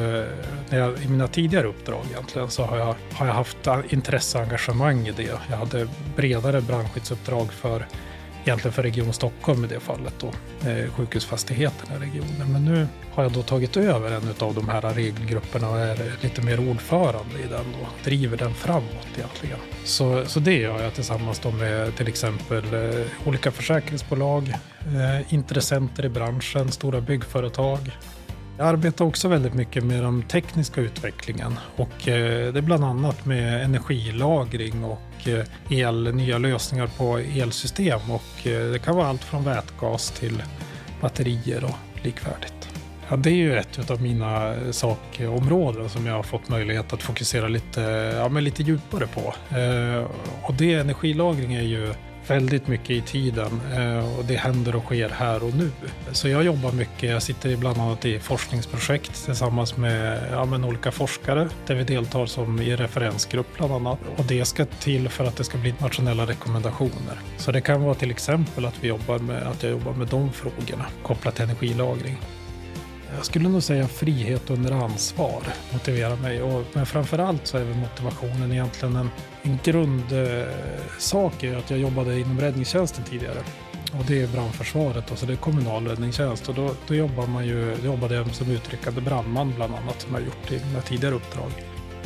när 0.70 0.80
jag, 0.80 1.04
i 1.04 1.08
mina 1.08 1.28
tidigare 1.28 1.68
uppdrag 1.68 2.02
egentligen. 2.12 2.50
Så 2.50 2.64
har 2.64 2.78
jag, 2.78 2.96
har 3.14 3.28
jag 3.28 3.34
haft 3.34 3.68
intresse 3.90 4.38
och 4.38 4.44
engagemang 4.44 5.08
i 5.08 5.12
det. 5.12 5.40
Jag 5.50 5.58
hade 5.58 5.88
bredare 6.16 6.62
brandskyddsuppdrag 6.62 7.54
för 7.54 7.86
egentligen 8.46 8.74
för 8.74 8.84
Region 8.84 9.14
Stockholm 9.14 9.66
i 9.66 9.68
det 9.68 9.80
fallet 9.80 10.14
då, 10.20 10.28
eh, 10.70 10.92
sjukhusfastigheterna 10.92 11.96
i 11.96 12.00
regionen. 12.08 12.52
Men 12.52 12.66
nu 12.66 12.88
har 13.14 13.24
jag 13.24 13.32
då 13.32 13.44
tagit 13.44 13.78
över 13.78 14.12
en 14.12 14.34
av 14.40 14.56
de 14.56 14.70
här 14.70 14.82
regelgrupperna 14.82 15.70
och 15.70 15.80
är 15.80 15.98
lite 16.22 16.42
mer 16.42 16.70
ordförande 16.70 17.40
i 17.40 17.48
den 17.48 17.76
och 17.82 17.88
driver 18.04 18.38
den 18.38 18.54
framåt 18.54 19.08
egentligen. 19.18 19.60
Så, 19.84 20.26
så 20.26 20.40
det 20.40 20.58
gör 20.58 20.84
jag 20.84 20.94
tillsammans 20.94 21.40
då 21.40 21.52
med 21.52 21.96
till 21.96 22.08
exempel 22.08 22.74
eh, 22.74 23.06
olika 23.26 23.52
försäkringsbolag, 23.52 24.50
eh, 24.80 25.34
intressenter 25.34 26.06
i 26.06 26.10
branschen, 26.10 26.72
stora 26.72 27.02
byggföretag, 27.02 27.92
jag 28.60 28.68
arbetar 28.68 29.06
också 29.06 29.28
väldigt 29.28 29.54
mycket 29.54 29.84
med 29.84 30.04
den 30.04 30.22
tekniska 30.22 30.82
utvecklingen 30.82 31.54
och 31.76 32.08
eh, 32.08 32.54
det 32.54 32.60
är 32.60 32.62
bland 32.62 32.84
annat 32.84 33.26
med 33.26 33.64
energilagring 33.64 34.84
och 34.84 35.28
eh, 35.28 35.46
el, 35.70 36.16
nya 36.16 36.38
lösningar 36.38 36.88
på 36.98 37.18
elsystem 37.18 38.00
och 38.12 38.48
eh, 38.48 38.72
det 38.72 38.80
kan 38.80 38.96
vara 38.96 39.08
allt 39.08 39.24
från 39.24 39.44
vätgas 39.44 40.12
till 40.12 40.44
batterier 41.02 41.64
och 41.64 42.06
likvärdigt. 42.06 42.70
Ja, 43.10 43.16
det 43.16 43.30
är 43.30 43.36
ju 43.36 43.58
ett 43.58 43.92
av 43.92 44.02
mina 44.02 44.56
sakområden 44.72 45.90
som 45.90 46.06
jag 46.06 46.14
har 46.14 46.24
fått 46.24 46.50
möjlighet 46.50 46.94
att 46.94 47.04
fokusera 47.04 47.48
lite, 47.48 47.82
ja, 48.18 48.30
men 48.30 48.44
lite 48.44 48.64
djupare 48.64 49.08
på. 49.08 49.34
Och 50.42 50.54
det 50.54 50.74
energilagring 50.74 51.54
är 51.54 51.62
ju 51.62 51.94
väldigt 52.30 52.68
mycket 52.68 52.90
i 52.90 53.02
tiden 53.02 53.62
eh, 53.74 54.18
och 54.18 54.26
det 54.26 54.36
händer 54.36 54.76
och 54.76 54.84
sker 54.84 55.10
här 55.10 55.44
och 55.44 55.54
nu. 55.54 55.72
Så 56.12 56.28
jag 56.28 56.44
jobbar 56.44 56.72
mycket, 56.72 57.10
jag 57.10 57.24
sitter 57.24 57.56
bland 57.56 57.78
annat 57.78 58.06
i 58.06 58.20
forskningsprojekt 58.20 59.26
tillsammans 59.26 59.78
med, 59.78 60.24
ja, 60.32 60.46
med 60.46 60.66
olika 60.66 60.92
forskare 60.92 61.50
där 61.68 61.76
vi 61.76 61.84
deltar 61.84 62.26
som 62.26 62.62
i 62.62 62.76
referensgrupp 62.76 63.58
bland 63.58 63.74
annat. 63.74 64.00
Och 64.18 64.26
det 64.26 64.46
ska 64.46 64.66
till 64.66 65.10
för 65.10 65.26
att 65.26 65.36
det 65.36 65.44
ska 65.44 65.58
bli 65.58 65.74
nationella 65.80 66.26
rekommendationer. 66.26 67.20
Så 67.38 67.52
det 67.52 67.62
kan 67.62 67.84
vara 67.84 67.96
till 67.96 68.12
exempel 68.12 68.66
att, 68.66 68.76
vi 68.82 68.88
jobbar 68.88 69.20
med, 69.20 69.44
att 69.44 69.64
jag 69.64 69.72
jobbar 69.72 69.94
med 69.94 70.08
de 70.08 70.32
frågorna 70.32 70.86
kopplat 71.04 71.36
till 71.36 71.44
energilagring. 71.44 72.18
Jag 73.16 73.26
skulle 73.26 73.50
nog 73.50 73.64
säga 73.64 73.88
frihet 73.88 74.50
under 74.50 74.72
ansvar 74.72 75.44
motiverar 75.74 76.16
mig. 76.16 76.42
Och, 76.42 76.66
men 76.74 76.86
framförallt 76.86 77.48
så 77.48 77.58
är 77.58 77.64
väl 77.64 77.76
motivationen 77.76 78.52
egentligen 78.52 78.96
en, 78.96 79.10
en 79.42 79.60
grundsak 79.64 81.44
eh, 81.44 81.58
att 81.58 81.70
jag 81.70 81.80
jobbade 81.80 82.20
inom 82.20 82.40
räddningstjänsten 82.40 83.04
tidigare. 83.04 83.40
Och 84.00 84.06
det 84.08 84.22
är 84.22 84.28
brandförsvaret, 84.28 85.12
och 85.12 85.18
så 85.18 85.26
det 85.26 85.34
är 85.34 85.38
kommunal 85.38 85.88
räddningstjänst. 85.88 86.50
Och 86.50 86.56
då, 86.56 86.72
då 86.88 86.96
jobbar 86.96 87.28
man 87.28 87.46
ju, 87.46 87.76
jobbade 87.86 88.16
jag 88.16 88.36
som 88.36 88.52
utryckande 88.52 89.02
brandman 89.02 89.54
bland 89.56 89.76
annat, 89.76 90.02
som 90.02 90.14
jag 90.14 90.24
gjort 90.24 90.52
i 90.52 90.66
mina 90.66 90.82
tidigare 90.82 91.16
uppdrag. 91.16 91.52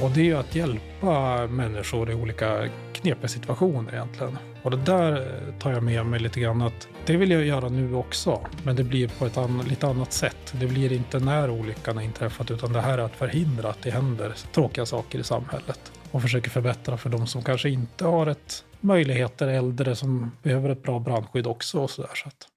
Och 0.01 0.11
det 0.11 0.19
är 0.19 0.25
ju 0.25 0.37
att 0.37 0.55
hjälpa 0.55 1.47
människor 1.47 2.11
i 2.11 2.13
olika 2.13 2.69
knepiga 3.03 3.27
situationer 3.27 3.93
egentligen. 3.93 4.37
Och 4.63 4.71
det 4.71 4.77
där 4.77 5.11
eh, 5.15 5.59
tar 5.59 5.71
jag 5.71 5.83
med 5.83 6.05
mig 6.05 6.19
lite 6.19 6.39
grann 6.39 6.61
att 6.61 6.87
det 7.05 7.17
vill 7.17 7.31
jag 7.31 7.45
göra 7.45 7.69
nu 7.69 7.95
också. 7.95 8.41
Men 8.63 8.75
det 8.75 8.83
blir 8.83 9.07
på 9.07 9.25
ett 9.25 9.37
an 9.37 9.65
lite 9.69 9.87
annat 9.87 10.13
sätt. 10.13 10.53
Det 10.59 10.67
blir 10.67 10.93
inte 10.93 11.19
när 11.19 11.49
olyckan 11.49 11.97
har 11.97 12.03
inträffat 12.03 12.51
utan 12.51 12.73
det 12.73 12.81
här 12.81 12.97
är 12.97 13.03
att 13.03 13.15
förhindra 13.15 13.69
att 13.69 13.81
det 13.81 13.91
händer 13.91 14.33
tråkiga 14.53 14.85
saker 14.85 15.19
i 15.19 15.23
samhället. 15.23 15.91
Och 16.11 16.21
försöker 16.21 16.49
förbättra 16.49 16.97
för 16.97 17.09
de 17.09 17.27
som 17.27 17.43
kanske 17.43 17.69
inte 17.69 18.05
har 18.05 18.27
ett 18.27 18.65
möjligheter, 18.79 19.47
äldre 19.47 19.95
som 19.95 20.31
behöver 20.43 20.69
ett 20.69 20.83
bra 20.83 20.99
brandskydd 20.99 21.47
också. 21.47 21.79
Och 21.79 21.89
så 21.89 22.01
där, 22.01 22.11
så 22.15 22.27
att. 22.27 22.47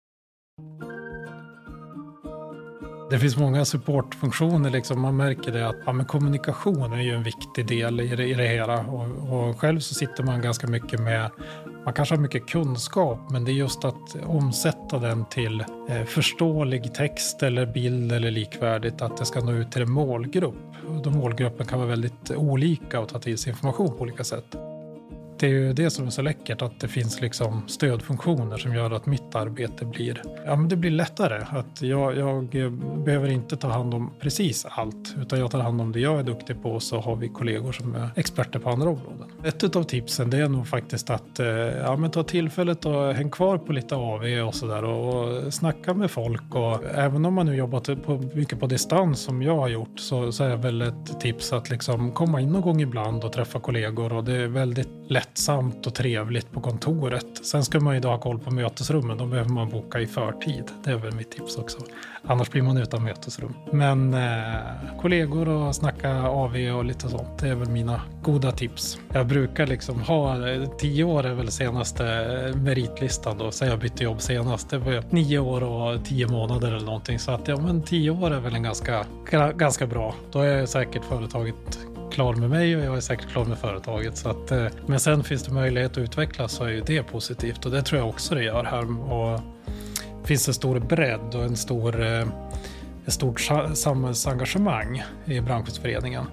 Det 3.11 3.19
finns 3.19 3.37
många 3.37 3.65
supportfunktioner. 3.65 4.71
Liksom. 4.71 5.01
Man 5.01 5.17
märker 5.17 5.53
det 5.53 5.69
att 5.69 5.77
ja, 5.87 5.93
men 5.93 6.07
kommunikation 6.07 6.93
är 6.93 7.03
ju 7.03 7.15
en 7.15 7.23
viktig 7.23 7.67
del 7.67 8.01
i 8.01 8.17
det, 8.17 8.25
i 8.25 8.35
det 8.35 8.49
hela. 8.49 8.81
Och, 8.87 9.49
och, 9.49 9.61
själv 9.61 9.81
så 9.81 9.95
sitter 9.95 10.25
man 10.25 10.43
ganska 10.43 10.67
mycket 10.67 11.01
med, 11.01 11.31
man 11.85 11.95
kanske 11.95 12.15
har 12.15 12.23
mycket 12.23 12.47
kunskap, 12.47 13.19
men 13.31 13.45
det 13.45 13.51
är 13.51 13.55
just 13.55 13.85
att 13.85 14.17
omsätta 14.25 14.99
den 14.99 15.25
till 15.25 15.65
eh, 15.89 16.05
förståelig 16.05 16.95
text 16.95 17.43
eller 17.43 17.67
bild 17.67 18.13
eller 18.13 18.31
likvärdigt, 18.31 19.03
att 19.03 19.17
det 19.17 19.25
ska 19.25 19.41
nå 19.41 19.53
ut 19.53 19.73
till 19.73 19.83
en 19.83 19.91
målgrupp. 19.91 20.55
Och 20.89 21.03
de 21.03 21.13
målgruppen 21.19 21.67
kan 21.67 21.79
vara 21.79 21.89
väldigt 21.89 22.31
olika 22.31 23.01
och 23.01 23.09
ta 23.09 23.19
till 23.19 23.39
sig 23.39 23.51
information 23.51 23.97
på 23.97 24.03
olika 24.03 24.25
sätt 24.25 24.57
det 25.39 25.47
är 25.47 25.51
ju 25.51 25.73
det 25.73 25.91
som 25.91 26.07
är 26.07 26.11
så 26.11 26.23
läckert, 26.23 26.63
att 26.63 26.81
det 26.81 26.89
finns 26.89 27.21
liksom 27.21 27.63
stödfunktioner 27.69 28.57
som 28.57 28.75
gör 28.75 28.91
att 28.91 29.07
mitt 29.07 29.35
arbete 29.35 29.85
blir, 29.85 30.23
ja, 30.47 30.57
men 30.57 30.69
det 30.69 30.77
blir 30.77 30.91
lättare. 30.91 31.45
Att 31.51 31.83
jag, 31.83 32.17
jag 32.17 32.73
behöver 33.05 33.29
inte 33.29 33.57
ta 33.57 33.69
hand 33.69 33.95
om 33.95 34.11
precis 34.21 34.67
allt, 34.71 35.15
utan 35.21 35.39
jag 35.39 35.51
tar 35.51 35.61
hand 35.61 35.81
om 35.81 35.93
det 35.93 36.01
jag 36.01 36.19
är 36.19 36.23
duktig 36.23 36.63
på 36.63 36.71
och 36.71 36.83
så 36.83 37.01
har 37.01 37.17
vi 37.17 37.29
kollegor 37.29 37.73
som 37.73 37.95
är 37.95 38.11
experter 38.17 38.59
på 38.59 38.71
andra 38.71 38.89
områden. 38.89 39.25
Ett 39.45 39.77
av 39.77 39.83
tipsen 39.83 40.31
det 40.31 40.39
är 40.39 40.49
nog 40.49 40.67
faktiskt 40.67 41.11
att 41.11 41.41
eh, 41.41 41.47
ja, 41.47 41.97
men 41.97 42.11
ta 42.11 42.23
tillfället 42.23 42.87
och 42.87 43.15
häng 43.15 43.31
kvar 43.31 43.59
på 43.59 43.73
lite 43.73 43.95
AV 43.95 44.25
och 44.47 44.55
sådär 44.55 44.85
och, 44.85 45.25
och 45.25 45.55
snacka 45.55 45.95
med 45.95 46.11
folk. 46.11 46.55
Och 46.55 46.85
även 46.95 47.25
om 47.25 47.35
man 47.35 47.47
nu 47.47 47.57
jobbat 47.57 48.03
på, 48.05 48.23
mycket 48.35 48.61
på 48.61 48.67
distans 48.67 49.21
som 49.21 49.43
jag 49.43 49.57
har 49.57 49.69
gjort 49.69 50.01
så, 50.01 50.33
så 50.33 50.45
är 50.45 50.57
väl 50.57 50.83
ett 50.83 51.21
tips 51.21 51.53
att 51.53 51.71
liksom 51.71 52.13
komma 52.13 52.41
in 52.41 52.53
någon 52.53 52.63
gång 52.63 52.81
ibland 52.81 53.25
och 53.25 53.33
träffa 53.33 53.61
kollegor 53.61 54.13
och 54.13 54.25
det 54.25 54.37
är 54.37 54.47
väldigt 54.47 54.89
lättsamt 55.09 55.87
och 55.87 55.95
trevligt 55.95 56.53
på 56.53 56.61
kontoret. 56.61 57.47
Sen 57.47 57.65
ska 57.65 57.81
man 57.81 57.95
ju 57.95 58.01
då 58.01 58.09
ha 58.09 58.19
koll 58.19 58.39
på 58.39 58.51
mötesrummen. 58.51 59.19
De 59.19 59.31
behöver 59.31 59.51
man 59.51 59.71
boka 59.71 60.01
i 60.01 60.07
förtid. 60.07 60.65
Det 60.85 60.91
är 60.91 60.97
väl 60.97 61.15
mitt 61.15 61.31
tips 61.31 61.57
också. 61.57 61.79
Annars 62.23 62.51
blir 62.51 62.63
man 62.63 62.77
utan 62.77 63.05
mötesrum. 63.05 63.55
Men 63.73 64.15
eh, 64.15 64.57
kollegor 65.01 65.49
och 65.49 65.75
snacka 65.75 66.23
AV 66.23 66.57
och 66.77 66.85
lite 66.85 67.09
sånt. 67.09 67.39
Det 67.39 67.49
är 67.49 67.55
väl 67.55 67.69
mina 67.69 68.01
goda 68.23 68.53
tips. 68.53 68.99
Jag 69.13 69.27
brukar 69.27 69.67
liksom 69.67 70.01
ha, 70.01 70.37
tio 70.79 71.05
år 71.05 71.27
är 71.27 71.35
väl 71.35 71.51
senaste 71.51 72.05
meritlistan 72.57 73.39
då. 73.39 73.51
Sen 73.51 73.69
jag 73.69 73.79
bytte 73.79 74.05
jobb 74.05 74.21
senast. 74.21 74.71
Det 74.71 74.79
var 74.79 75.05
nio 75.11 75.39
år 75.39 75.63
och 75.63 76.05
tio 76.05 76.29
månader 76.29 76.69
eller 76.69 76.87
någonting. 76.87 77.19
Så 77.19 77.31
att 77.33 77.49
ja, 77.49 77.57
men 77.57 77.83
tio 77.83 78.11
år 78.11 78.31
är 78.31 78.41
väl 78.41 78.55
en 78.55 78.63
ganska, 78.63 79.05
ganska 79.57 79.87
bra. 79.87 80.15
Då 80.33 80.41
är 80.41 80.67
säkert 80.67 81.05
företaget 81.05 81.79
klar 82.17 82.35
med 82.35 82.51
mig 82.51 82.77
och 82.77 82.83
jag 82.83 82.97
är 82.97 83.01
säkert 83.01 83.29
klar 83.29 83.45
med 83.45 83.59
företaget. 83.59 84.17
Så 84.17 84.29
att, 84.29 84.51
eh, 84.51 84.67
men 84.87 85.01
sen 85.01 85.25
finns 85.25 85.43
det 85.43 85.53
möjlighet 85.53 85.93
att 85.93 85.99
utvecklas 85.99 86.53
så 86.53 86.65
är 86.65 86.69
ju 86.69 86.81
det 86.81 87.03
positivt 87.03 87.65
och 87.67 87.71
det 87.73 87.83
tror 87.83 88.01
jag 88.01 88.09
också 88.09 88.35
det 88.35 88.43
gör 88.43 88.65
här. 88.65 89.13
Och 89.13 89.41
det 90.23 90.29
finns 90.29 90.49
en 90.49 90.55
stor 90.55 90.79
bredd 90.79 91.35
och 91.35 91.45
en 91.45 91.57
stor, 91.57 92.05
eh, 92.05 92.27
ett 93.07 93.13
stort 93.13 93.41
samhällsengagemang 93.75 95.03
i 95.25 95.41
Brandskyddsföreningen 95.41 96.25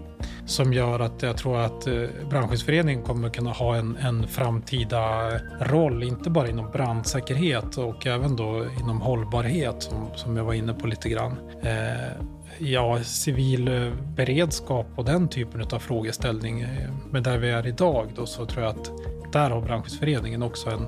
som 0.45 0.73
gör 0.73 0.99
att 0.99 1.21
jag 1.21 1.37
tror 1.37 1.59
att 1.59 1.87
eh, 1.87 2.03
Brandskyddsföreningen 2.29 3.03
kommer 3.03 3.29
kunna 3.29 3.51
ha 3.51 3.75
en, 3.75 3.97
en 3.97 4.27
framtida 4.27 5.31
roll, 5.59 6.03
inte 6.03 6.29
bara 6.29 6.49
inom 6.49 6.71
brandsäkerhet 6.71 7.77
och 7.77 8.07
även 8.07 8.35
då 8.35 8.65
inom 8.79 9.01
hållbarhet 9.01 9.83
som, 9.83 10.07
som 10.15 10.37
jag 10.37 10.43
var 10.43 10.53
inne 10.53 10.73
på 10.73 10.87
lite 10.87 11.09
grann. 11.09 11.37
Eh, 11.61 12.25
ja, 12.60 13.03
civil 13.03 13.91
beredskap 14.15 14.88
och 14.95 15.05
den 15.05 15.27
typen 15.27 15.62
av 15.62 15.79
frågeställning. 15.79 16.62
Eh, 16.62 16.89
Men 17.12 17.24
där 17.24 17.38
vi 17.38 17.50
är 17.50 17.67
idag 17.67 18.12
då 18.15 18.25
så 18.25 18.45
tror 18.45 18.63
jag 18.63 18.75
att 18.75 18.91
där 19.31 19.50
har 19.50 19.62
Brandskyddsföreningen 19.62 20.43
också 20.43 20.69
en, 20.69 20.88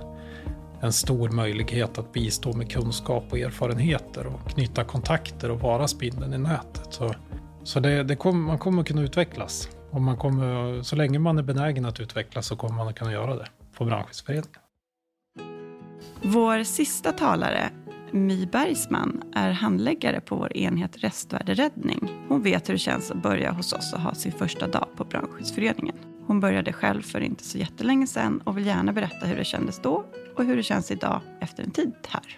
en 0.82 0.94
stor 0.94 1.30
möjlighet 1.30 1.98
att 1.98 2.14
bistå 2.14 2.54
med 2.54 2.72
kunskap 2.72 3.24
och 3.30 3.40
erfarenheter 3.40 4.28
och 4.28 4.50
knyta 4.50 4.84
kontakter 4.84 5.52
och 5.52 5.60
vara 5.60 5.88
spindeln 5.88 6.34
i 6.34 6.38
nätet. 6.38 6.88
Så, 6.90 7.14
så 7.64 7.80
det, 7.80 8.04
det 8.04 8.16
kom, 8.16 8.44
man 8.44 8.58
kommer 8.58 8.84
kunna 8.84 9.02
utvecklas. 9.02 9.70
Och 9.92 10.02
man 10.02 10.18
kommer, 10.18 10.82
så 10.82 10.96
länge 10.96 11.20
man 11.20 11.38
är 11.38 11.44
benägen 11.44 11.86
att 11.86 12.00
utvecklas 12.00 12.48
så 12.48 12.56
kommer 12.56 12.76
man 12.76 12.88
att 12.88 12.96
kunna 12.96 13.12
göra 13.12 13.36
det 13.36 13.48
på 13.78 13.86
Brandskyddsföreningen. 13.86 14.60
Vår 16.22 16.64
sista 16.64 17.12
talare 17.12 17.70
My 18.16 18.46
Bergsman 18.46 19.24
är 19.34 19.52
handläggare 19.52 20.22
på 20.22 20.36
vår 20.36 20.58
enhet 20.58 21.04
Restvärderäddning. 21.04 22.26
Hon 22.28 22.42
vet 22.42 22.70
hur 22.70 22.74
det 22.74 22.80
känns 22.80 23.12
att 23.12 23.22
börja 23.22 23.52
hos 23.52 23.74
oss 23.74 23.94
och 23.94 24.02
ha 24.02 24.14
sin 24.14 24.32
första 24.32 24.68
dag 24.68 24.88
på 24.96 25.04
Brandskyddsföreningen. 25.04 25.96
Hon 26.28 26.40
började 26.40 26.74
själv 26.74 27.02
för 27.02 27.20
inte 27.20 27.44
så 27.44 27.58
jättelänge 27.58 28.08
sedan 28.08 28.42
och 28.44 28.58
vill 28.58 28.66
gärna 28.66 28.94
berätta 28.94 29.26
hur 29.26 29.36
det 29.36 29.46
kändes 29.46 29.80
då 29.82 30.06
och 30.38 30.46
hur 30.46 30.56
det 30.58 30.64
känns 30.64 30.92
idag 30.92 31.22
efter 31.40 31.64
en 31.64 31.72
tid 31.72 31.94
här. 32.08 32.38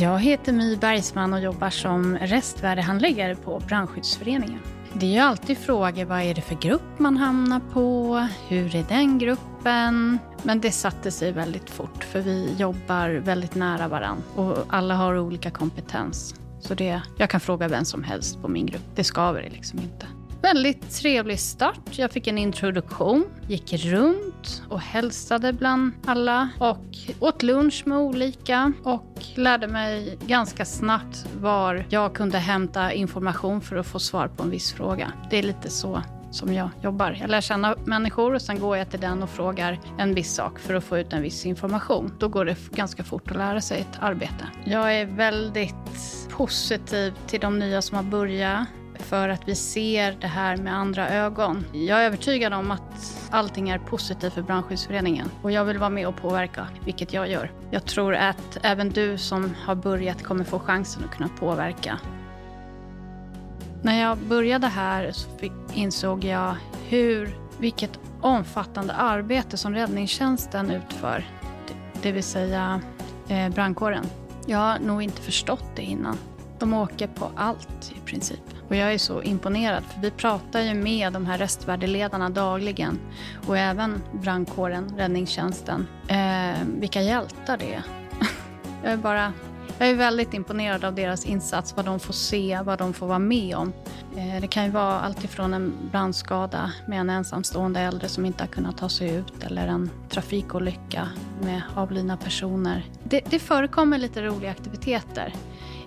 Jag 0.00 0.18
heter 0.18 0.52
My 0.52 0.76
Bergsman 0.76 1.32
och 1.32 1.40
jobbar 1.40 1.70
som 1.70 2.16
restvärdehandläggare 2.16 3.36
på 3.36 3.62
Brandskyddsföreningen. 3.68 4.60
Det 4.94 5.06
är 5.06 5.10
ju 5.10 5.18
alltid 5.18 5.58
frågor, 5.58 6.04
vad 6.04 6.20
är 6.22 6.34
det 6.34 6.40
för 6.40 6.54
grupp 6.54 6.98
man 6.98 7.16
hamnar 7.16 7.60
på? 7.60 8.16
Hur 8.48 8.76
är 8.76 8.84
den 8.88 9.18
gruppen? 9.18 10.18
Men 10.42 10.60
det 10.60 10.72
satte 10.72 11.10
sig 11.10 11.32
väldigt 11.32 11.70
fort 11.70 12.04
för 12.04 12.20
vi 12.20 12.54
jobbar 12.58 13.10
väldigt 13.10 13.54
nära 13.54 13.88
varandra 13.88 14.24
och 14.36 14.56
alla 14.68 14.94
har 14.94 15.18
olika 15.18 15.50
kompetens. 15.50 16.34
Så 16.60 16.74
det, 16.74 17.02
jag 17.16 17.30
kan 17.30 17.40
fråga 17.40 17.68
vem 17.68 17.84
som 17.84 18.04
helst 18.04 18.42
på 18.42 18.48
min 18.48 18.66
grupp. 18.66 18.82
Det 18.94 19.04
skaver 19.04 19.42
det 19.42 19.50
liksom 19.50 19.78
inte. 19.78 20.06
Väldigt 20.42 20.90
trevlig 20.90 21.40
start. 21.40 21.98
Jag 21.98 22.10
fick 22.10 22.26
en 22.26 22.38
introduktion, 22.38 23.24
gick 23.48 23.72
runt 23.72 24.62
och 24.68 24.80
hälsade 24.80 25.52
bland 25.52 25.92
alla 26.06 26.48
och 26.58 26.96
åt 27.20 27.42
lunch 27.42 27.82
med 27.86 27.98
olika 27.98 28.72
och 28.84 29.14
lärde 29.34 29.68
mig 29.68 30.18
ganska 30.26 30.64
snabbt 30.64 31.26
var 31.40 31.86
jag 31.88 32.14
kunde 32.14 32.38
hämta 32.38 32.92
information 32.92 33.60
för 33.60 33.76
att 33.76 33.86
få 33.86 33.98
svar 33.98 34.28
på 34.28 34.42
en 34.42 34.50
viss 34.50 34.72
fråga. 34.72 35.12
Det 35.30 35.38
är 35.38 35.42
lite 35.42 35.70
så 35.70 36.02
som 36.30 36.54
jag 36.54 36.70
jobbar. 36.82 37.16
Jag 37.20 37.30
lär 37.30 37.40
känna 37.40 37.76
människor 37.84 38.34
och 38.34 38.42
sen 38.42 38.58
går 38.60 38.76
jag 38.76 38.90
till 38.90 39.00
den 39.00 39.22
och 39.22 39.30
frågar 39.30 39.80
en 39.98 40.14
viss 40.14 40.34
sak 40.34 40.58
för 40.58 40.74
att 40.74 40.84
få 40.84 40.98
ut 40.98 41.12
en 41.12 41.22
viss 41.22 41.46
information. 41.46 42.14
Då 42.18 42.28
går 42.28 42.44
det 42.44 42.56
ganska 42.70 43.04
fort 43.04 43.30
att 43.30 43.36
lära 43.36 43.60
sig 43.60 43.80
ett 43.80 43.98
arbete. 44.00 44.48
Jag 44.64 44.96
är 44.96 45.06
väldigt 45.06 45.74
positiv 46.30 47.14
till 47.26 47.40
de 47.40 47.58
nya 47.58 47.82
som 47.82 47.96
har 47.96 48.04
börjat 48.04 48.68
för 48.98 49.28
att 49.28 49.48
vi 49.48 49.54
ser 49.54 50.16
det 50.20 50.26
här 50.26 50.56
med 50.56 50.74
andra 50.74 51.08
ögon. 51.08 51.64
Jag 51.72 52.02
är 52.02 52.06
övertygad 52.06 52.52
om 52.52 52.70
att 52.70 53.28
allting 53.30 53.68
är 53.68 53.78
positivt 53.78 54.32
för 54.32 54.42
Brandskyddsföreningen 54.42 55.30
och 55.42 55.52
jag 55.52 55.64
vill 55.64 55.78
vara 55.78 55.90
med 55.90 56.08
och 56.08 56.16
påverka, 56.16 56.68
vilket 56.84 57.12
jag 57.12 57.28
gör. 57.28 57.52
Jag 57.70 57.84
tror 57.84 58.14
att 58.14 58.58
även 58.62 58.90
du 58.90 59.18
som 59.18 59.54
har 59.64 59.74
börjat 59.74 60.22
kommer 60.22 60.44
få 60.44 60.58
chansen 60.58 61.04
att 61.04 61.16
kunna 61.16 61.28
påverka. 61.28 61.98
När 63.82 64.00
jag 64.00 64.18
började 64.18 64.66
här 64.66 65.12
så 65.12 65.28
insåg 65.74 66.24
jag 66.24 66.56
hur, 66.88 67.36
vilket 67.58 67.98
omfattande 68.20 68.92
arbete 68.92 69.56
som 69.56 69.74
räddningstjänsten 69.74 70.70
utför. 70.70 71.26
Det 72.02 72.12
vill 72.12 72.22
säga 72.22 72.80
eh, 73.28 73.48
brandkåren. 73.48 74.04
Jag 74.46 74.58
har 74.58 74.78
nog 74.78 75.02
inte 75.02 75.22
förstått 75.22 75.64
det 75.76 75.82
innan. 75.82 76.18
De 76.58 76.74
åker 76.74 77.06
på 77.06 77.30
allt 77.36 77.92
i 77.96 78.00
princip. 78.06 78.40
Och 78.68 78.76
jag 78.76 78.94
är 78.94 78.98
så 78.98 79.22
imponerad 79.22 79.84
för 79.84 80.00
vi 80.00 80.10
pratar 80.10 80.60
ju 80.60 80.74
med 80.74 81.12
de 81.12 81.26
här 81.26 81.38
restvärdeledarna 81.38 82.30
dagligen 82.30 82.98
och 83.46 83.58
även 83.58 84.02
brandkåren, 84.12 84.94
räddningstjänsten. 84.96 85.86
Eh, 86.08 86.56
vilka 86.80 87.02
hjältar 87.02 87.56
det 87.56 87.74
är. 87.74 87.82
jag 88.82 88.92
är 88.92 88.96
bara 88.96 89.32
jag 89.78 89.88
är 89.88 89.94
väldigt 89.94 90.34
imponerad 90.34 90.84
av 90.84 90.94
deras 90.94 91.26
insats, 91.26 91.76
vad 91.76 91.84
de 91.84 92.00
får 92.00 92.12
se, 92.12 92.60
vad 92.64 92.78
de 92.78 92.92
får 92.92 93.06
vara 93.06 93.18
med 93.18 93.56
om. 93.56 93.72
Eh, 94.16 94.40
det 94.40 94.48
kan 94.48 94.64
ju 94.64 94.70
vara 94.70 95.00
alltifrån 95.00 95.54
en 95.54 95.72
brandskada 95.90 96.72
med 96.86 97.00
en 97.00 97.10
ensamstående 97.10 97.80
äldre 97.80 98.08
som 98.08 98.26
inte 98.26 98.42
har 98.42 98.48
kunnat 98.48 98.78
ta 98.78 98.88
sig 98.88 99.14
ut 99.14 99.42
eller 99.42 99.68
en 99.68 99.90
trafikolycka 100.08 101.08
med 101.42 101.62
avlidna 101.74 102.16
personer. 102.16 102.84
Det, 103.04 103.20
det 103.30 103.38
förekommer 103.38 103.98
lite 103.98 104.22
roliga 104.22 104.50
aktiviteter 104.50 105.34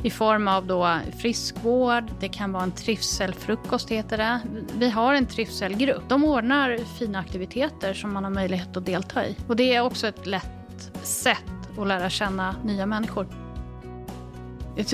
i 0.03 0.09
form 0.09 0.47
av 0.47 0.67
då 0.67 0.99
friskvård, 1.17 2.03
det 2.19 2.29
kan 2.29 2.51
vara 2.51 2.63
en 2.63 2.71
trivselfrukost 2.71 3.89
heter 3.89 4.17
det. 4.17 4.39
Vi 4.77 4.89
har 4.89 5.13
en 5.13 5.25
trivselgrupp. 5.25 6.09
De 6.09 6.23
ordnar 6.23 6.77
fina 6.77 7.19
aktiviteter 7.19 7.93
som 7.93 8.13
man 8.13 8.23
har 8.23 8.31
möjlighet 8.31 8.77
att 8.77 8.85
delta 8.85 9.27
i. 9.27 9.35
Och 9.47 9.55
det 9.55 9.75
är 9.75 9.81
också 9.81 10.07
ett 10.07 10.25
lätt 10.25 10.91
sätt 11.03 11.43
att 11.79 11.87
lära 11.87 12.09
känna 12.09 12.55
nya 12.63 12.85
människor. 12.85 13.40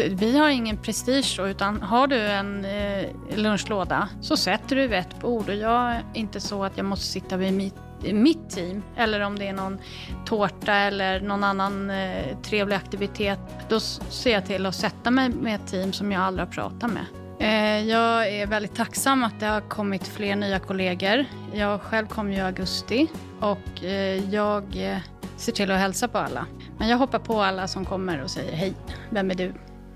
Vi 0.10 0.38
har 0.38 0.50
ingen 0.50 0.78
prestige 0.78 1.40
utan 1.40 1.82
har 1.82 2.08
du 2.08 2.20
en 2.20 2.66
eh, 2.66 3.06
lunchlåda 3.36 4.10
så 4.22 4.38
sätter 4.38 4.76
du 4.76 4.88
vid 4.88 5.00
ett 5.00 5.20
bord 5.20 5.50
och 5.50 5.56
jag 5.56 5.92
är 5.92 6.04
inte 6.14 6.40
så 6.40 6.64
att 6.64 6.78
jag 6.78 6.86
måste 6.86 7.06
sitta 7.06 7.38
vid 7.38 7.54
mitt 7.54 7.76
mitt 8.14 8.50
team 8.50 8.84
eller 8.96 9.20
om 9.20 9.40
det 9.40 9.48
är 9.48 9.54
någon 9.54 9.78
tårta 10.26 10.74
eller 10.74 11.20
någon 11.20 11.44
annan 11.44 11.90
eh, 11.90 12.38
trevlig 12.44 12.76
aktivitet. 12.76 13.40
Då 13.70 13.80
ser 13.80 14.34
jag 14.34 14.46
till 14.46 14.66
att 14.66 14.76
sätta 14.76 15.12
mig 15.12 15.30
med 15.30 15.56
ett 15.56 15.68
team 15.68 15.94
som 15.94 16.12
jag 16.12 16.22
aldrig 16.22 16.48
har 16.48 16.54
pratat 16.54 16.92
med. 16.92 17.06
Eh, 17.40 17.90
jag 17.90 18.30
är 18.30 18.48
väldigt 18.48 18.76
tacksam 18.76 19.24
att 19.24 19.40
det 19.40 19.46
har 19.46 19.62
kommit 19.62 20.08
fler 20.08 20.36
nya 20.36 20.60
kollegor. 20.60 21.26
Jag 21.54 21.82
själv 21.82 22.08
kom 22.08 22.32
ju 22.32 22.38
i 22.38 22.42
augusti 22.42 23.08
och 23.40 23.84
eh, 23.84 24.34
jag 24.34 24.64
eh, 24.76 24.98
ser 25.38 25.52
till 25.52 25.72
att 25.72 25.80
hälsa 25.80 26.08
på 26.08 26.18
alla. 26.18 26.46
Men 26.78 26.90
jag 26.90 26.98
hoppar 26.98 27.20
på 27.20 27.42
alla 27.42 27.68
som 27.68 27.86
kommer 27.86 28.24
och 28.24 28.30
säger 28.30 28.56
hej, 28.56 28.74
vem 29.10 29.32
är 29.32 29.36
du? 29.36 29.54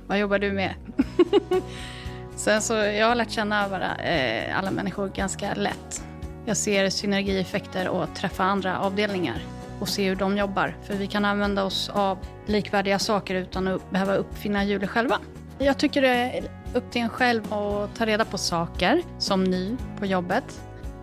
Vad 0.07 0.19
jobbar 0.19 0.39
du 0.39 0.51
med? 0.51 0.73
Sen 2.35 2.61
så 2.61 2.73
jag 2.73 3.07
har 3.07 3.15
lärt 3.15 3.31
känna 3.31 3.69
bara, 3.69 3.95
eh, 3.95 4.57
alla 4.57 4.71
människor 4.71 5.07
ganska 5.07 5.53
lätt. 5.53 6.03
Jag 6.45 6.57
ser 6.57 6.89
synergieffekter 6.89 7.87
och 7.87 8.15
träffa 8.15 8.43
andra 8.43 8.79
avdelningar 8.79 9.41
och 9.79 9.89
se 9.89 10.09
hur 10.09 10.15
de 10.15 10.37
jobbar. 10.37 10.75
För 10.83 10.93
vi 10.93 11.07
kan 11.07 11.25
använda 11.25 11.63
oss 11.63 11.89
av 11.93 12.17
likvärdiga 12.45 12.99
saker 12.99 13.35
utan 13.35 13.67
att 13.67 13.91
behöva 13.91 14.15
uppfinna 14.15 14.63
hjulet 14.63 14.89
själva. 14.89 15.19
Jag 15.57 15.77
tycker 15.77 16.01
det 16.01 16.07
är 16.07 16.43
upp 16.73 16.91
till 16.91 17.01
en 17.01 17.09
själv 17.09 17.53
att 17.53 17.95
ta 17.95 18.05
reda 18.05 18.25
på 18.25 18.37
saker 18.37 19.01
som 19.19 19.43
ny 19.43 19.77
på 19.99 20.05
jobbet. 20.05 20.61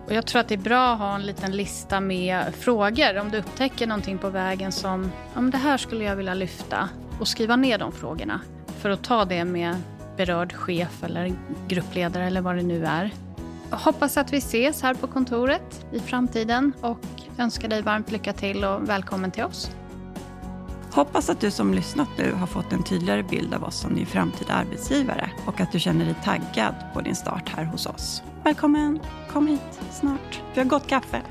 Och 0.09 0.15
jag 0.15 0.25
tror 0.25 0.41
att 0.41 0.47
det 0.47 0.55
är 0.55 0.57
bra 0.57 0.93
att 0.93 0.99
ha 0.99 1.15
en 1.15 1.25
liten 1.25 1.51
lista 1.51 1.99
med 1.99 2.55
frågor. 2.55 3.17
Om 3.17 3.31
du 3.31 3.37
upptäcker 3.37 3.87
någonting 3.87 4.17
på 4.17 4.29
vägen 4.29 4.71
som, 4.71 5.11
ja 5.35 5.41
det 5.41 5.57
här 5.57 5.77
skulle 5.77 6.03
jag 6.03 6.15
vilja 6.15 6.33
lyfta. 6.33 6.89
Och 7.19 7.27
skriva 7.27 7.55
ner 7.55 7.77
de 7.77 7.91
frågorna 7.91 8.41
för 8.79 8.89
att 8.89 9.03
ta 9.03 9.25
det 9.25 9.45
med 9.45 9.75
berörd 10.17 10.53
chef 10.53 11.03
eller 11.03 11.33
gruppledare 11.67 12.25
eller 12.25 12.41
vad 12.41 12.55
det 12.55 12.61
nu 12.61 12.85
är. 12.85 13.11
Hoppas 13.71 14.17
att 14.17 14.33
vi 14.33 14.37
ses 14.37 14.81
här 14.81 14.93
på 14.93 15.07
kontoret 15.07 15.85
i 15.91 15.99
framtiden 15.99 16.73
och 16.81 16.99
önskar 17.37 17.67
dig 17.67 17.81
varmt 17.81 18.11
lycka 18.11 18.33
till 18.33 18.63
och 18.63 18.89
välkommen 18.89 19.31
till 19.31 19.43
oss. 19.43 19.71
Hoppas 20.91 21.29
att 21.29 21.39
du 21.39 21.51
som 21.51 21.73
lyssnat 21.73 22.09
nu 22.17 22.33
har 22.33 22.47
fått 22.47 22.73
en 22.73 22.83
tydligare 22.83 23.23
bild 23.23 23.53
av 23.53 23.63
oss 23.63 23.75
som 23.75 23.95
din 23.95 24.05
framtida 24.05 24.53
arbetsgivare 24.53 25.31
och 25.45 25.61
att 25.61 25.71
du 25.71 25.79
känner 25.79 26.05
dig 26.05 26.15
taggad 26.23 26.75
på 26.93 27.01
din 27.01 27.15
start 27.15 27.49
här 27.49 27.63
hos 27.63 27.85
oss. 27.85 28.23
Välkommen! 28.43 28.99
Kom 29.31 29.47
hit 29.47 29.79
snart. 29.91 30.41
Vi 30.53 30.61
har 30.61 30.67
gott 30.67 30.87
kaffe. 30.87 31.21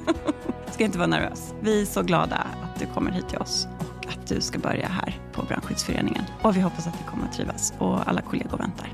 ska 0.72 0.84
inte 0.84 0.98
vara 0.98 1.08
nervös. 1.08 1.54
Vi 1.60 1.82
är 1.82 1.86
så 1.86 2.02
glada 2.02 2.36
att 2.36 2.80
du 2.80 2.86
kommer 2.86 3.10
hit 3.10 3.28
till 3.28 3.38
oss 3.38 3.68
och 3.78 4.06
att 4.06 4.26
du 4.26 4.40
ska 4.40 4.58
börja 4.58 4.88
här 4.88 5.20
på 5.32 5.42
Brandskyddsföreningen. 5.42 6.24
Och 6.42 6.56
vi 6.56 6.60
hoppas 6.60 6.86
att 6.86 6.98
du 6.98 7.10
kommer 7.10 7.24
att 7.24 7.32
trivas 7.32 7.72
och 7.78 8.08
alla 8.08 8.20
kollegor 8.20 8.58
väntar. 8.58 8.92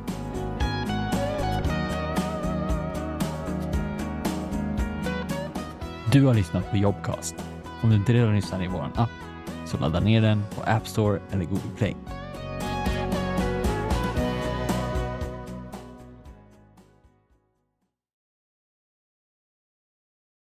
Du 6.13 6.25
har 6.25 6.35
lyssnat 6.35 6.71
på 6.71 6.77
Jobcast. 6.77 7.35
Om 7.83 7.91
du 7.91 7.97
inte 7.97 8.13
redan 8.13 8.37
lyssnar 8.37 8.65
i 8.65 8.67
vår 8.67 8.91
app 8.95 9.11
så 9.75 9.81
ladda 9.81 10.01
ner 10.01 10.21
den 10.21 10.45
på 10.55 10.63
App 10.67 10.87
Store 10.87 11.19
eller 11.33 11.45
Google 11.45 11.71
Play. 11.77 11.95